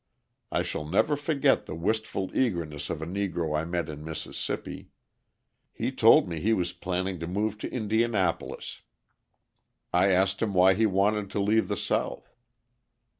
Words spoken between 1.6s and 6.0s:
the wistful eagerness of a Negro I met in Mississippi. He